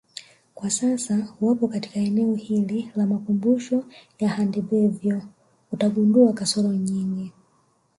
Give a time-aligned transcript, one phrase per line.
[0.55, 3.85] Kwa sasa uwapo katika eneo hili la makumbusho
[4.19, 5.21] ya Handebevyo
[5.71, 7.31] utagundua kasoro nyingi